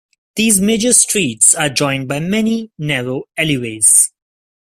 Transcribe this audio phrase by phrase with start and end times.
[0.35, 4.11] These major streets are joined by many narrow alleyways.